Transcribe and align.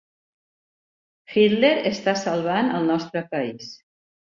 Hitler 1.35 1.71
està 1.91 2.17
salvant 2.23 2.73
el 2.81 2.91
nostre 2.95 3.25
país. 3.37 3.71